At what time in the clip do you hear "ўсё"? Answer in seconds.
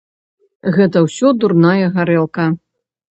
1.07-1.27